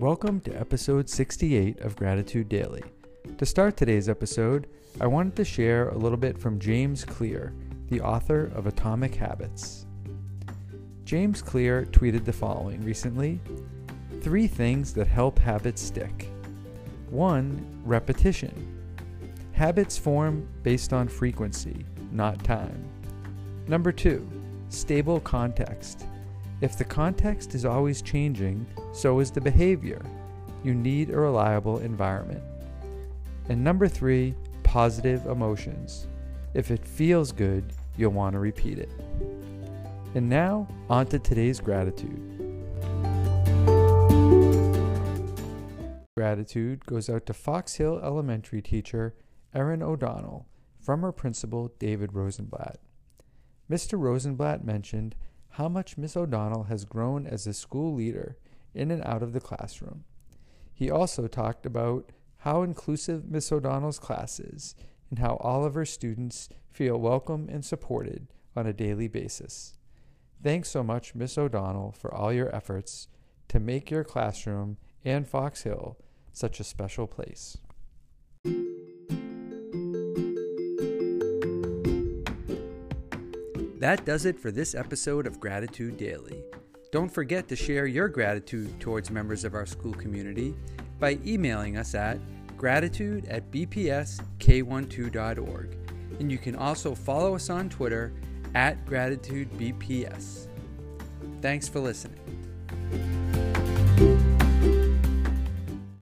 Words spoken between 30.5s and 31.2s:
You need a